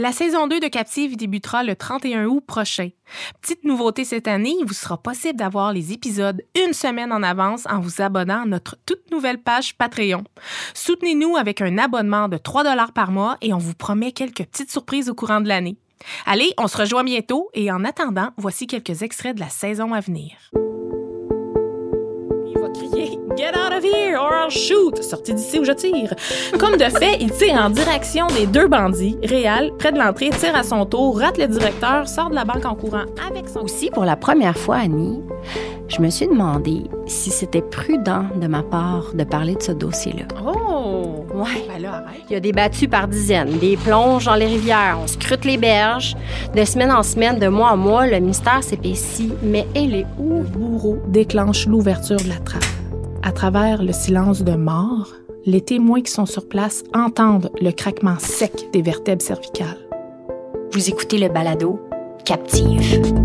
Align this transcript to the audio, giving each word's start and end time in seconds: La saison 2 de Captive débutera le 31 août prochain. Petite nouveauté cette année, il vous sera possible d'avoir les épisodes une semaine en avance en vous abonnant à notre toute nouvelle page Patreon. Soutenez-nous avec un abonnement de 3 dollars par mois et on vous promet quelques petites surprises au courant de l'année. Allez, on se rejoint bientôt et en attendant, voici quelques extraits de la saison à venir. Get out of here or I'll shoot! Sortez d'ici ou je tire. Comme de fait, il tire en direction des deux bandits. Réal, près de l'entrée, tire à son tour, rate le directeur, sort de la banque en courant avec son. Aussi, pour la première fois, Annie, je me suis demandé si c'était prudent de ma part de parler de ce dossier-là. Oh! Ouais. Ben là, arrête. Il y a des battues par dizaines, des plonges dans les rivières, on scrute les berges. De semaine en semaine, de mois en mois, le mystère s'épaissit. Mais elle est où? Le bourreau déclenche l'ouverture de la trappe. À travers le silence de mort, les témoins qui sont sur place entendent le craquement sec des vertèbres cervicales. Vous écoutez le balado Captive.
La 0.00 0.12
saison 0.12 0.46
2 0.46 0.60
de 0.60 0.68
Captive 0.68 1.14
débutera 1.14 1.62
le 1.62 1.76
31 1.76 2.24
août 2.24 2.42
prochain. 2.46 2.88
Petite 3.42 3.64
nouveauté 3.64 4.06
cette 4.06 4.28
année, 4.28 4.54
il 4.58 4.64
vous 4.64 4.72
sera 4.72 4.96
possible 4.96 5.38
d'avoir 5.38 5.74
les 5.74 5.92
épisodes 5.92 6.40
une 6.56 6.72
semaine 6.72 7.12
en 7.12 7.22
avance 7.22 7.66
en 7.68 7.80
vous 7.80 8.00
abonnant 8.00 8.44
à 8.44 8.46
notre 8.46 8.76
toute 8.86 9.10
nouvelle 9.10 9.42
page 9.42 9.76
Patreon. 9.76 10.24
Soutenez-nous 10.72 11.36
avec 11.36 11.60
un 11.60 11.76
abonnement 11.76 12.28
de 12.28 12.38
3 12.38 12.64
dollars 12.64 12.92
par 12.92 13.10
mois 13.10 13.36
et 13.42 13.52
on 13.52 13.58
vous 13.58 13.74
promet 13.74 14.12
quelques 14.12 14.46
petites 14.46 14.70
surprises 14.70 15.10
au 15.10 15.14
courant 15.14 15.42
de 15.42 15.48
l'année. 15.48 15.76
Allez, 16.24 16.54
on 16.56 16.66
se 16.66 16.78
rejoint 16.78 17.04
bientôt 17.04 17.50
et 17.52 17.70
en 17.70 17.84
attendant, 17.84 18.30
voici 18.38 18.66
quelques 18.66 19.02
extraits 19.02 19.34
de 19.34 19.40
la 19.40 19.50
saison 19.50 19.92
à 19.92 20.00
venir. 20.00 20.30
Get 23.40 23.56
out 23.56 23.72
of 23.72 23.82
here 23.82 24.18
or 24.18 24.34
I'll 24.34 24.50
shoot! 24.50 25.02
Sortez 25.02 25.32
d'ici 25.32 25.58
ou 25.58 25.64
je 25.64 25.72
tire. 25.72 26.12
Comme 26.58 26.76
de 26.76 26.84
fait, 26.84 27.16
il 27.20 27.30
tire 27.32 27.54
en 27.54 27.70
direction 27.70 28.26
des 28.26 28.46
deux 28.46 28.68
bandits. 28.68 29.16
Réal, 29.24 29.70
près 29.78 29.92
de 29.92 29.98
l'entrée, 29.98 30.28
tire 30.28 30.54
à 30.54 30.62
son 30.62 30.84
tour, 30.84 31.18
rate 31.18 31.38
le 31.38 31.46
directeur, 31.46 32.06
sort 32.06 32.28
de 32.28 32.34
la 32.34 32.44
banque 32.44 32.66
en 32.66 32.74
courant 32.74 33.06
avec 33.26 33.48
son. 33.48 33.60
Aussi, 33.60 33.88
pour 33.88 34.04
la 34.04 34.16
première 34.16 34.58
fois, 34.58 34.76
Annie, 34.76 35.22
je 35.88 36.02
me 36.02 36.10
suis 36.10 36.26
demandé 36.26 36.82
si 37.06 37.30
c'était 37.30 37.62
prudent 37.62 38.24
de 38.36 38.46
ma 38.46 38.62
part 38.62 39.14
de 39.14 39.24
parler 39.24 39.54
de 39.54 39.62
ce 39.62 39.72
dossier-là. 39.72 40.26
Oh! 40.46 41.24
Ouais. 41.32 41.64
Ben 41.66 41.80
là, 41.80 41.94
arrête. 41.94 42.20
Il 42.28 42.34
y 42.34 42.36
a 42.36 42.40
des 42.40 42.52
battues 42.52 42.88
par 42.88 43.08
dizaines, 43.08 43.56
des 43.56 43.78
plonges 43.78 44.26
dans 44.26 44.34
les 44.34 44.48
rivières, 44.48 44.98
on 45.02 45.06
scrute 45.06 45.46
les 45.46 45.56
berges. 45.56 46.14
De 46.54 46.62
semaine 46.66 46.92
en 46.92 47.02
semaine, 47.02 47.38
de 47.38 47.48
mois 47.48 47.70
en 47.70 47.78
mois, 47.78 48.06
le 48.06 48.20
mystère 48.20 48.62
s'épaissit. 48.62 49.32
Mais 49.42 49.66
elle 49.74 49.94
est 49.94 50.06
où? 50.18 50.40
Le 50.40 50.42
bourreau 50.42 50.98
déclenche 51.08 51.66
l'ouverture 51.66 52.18
de 52.18 52.28
la 52.28 52.36
trappe. 52.36 52.64
À 53.22 53.32
travers 53.32 53.82
le 53.82 53.92
silence 53.92 54.42
de 54.42 54.54
mort, 54.54 55.12
les 55.44 55.60
témoins 55.60 56.00
qui 56.00 56.10
sont 56.10 56.26
sur 56.26 56.48
place 56.48 56.84
entendent 56.94 57.50
le 57.60 57.70
craquement 57.70 58.18
sec 58.18 58.68
des 58.72 58.80
vertèbres 58.80 59.22
cervicales. 59.22 59.78
Vous 60.72 60.88
écoutez 60.88 61.18
le 61.18 61.28
balado 61.28 61.78
Captive. 62.24 63.19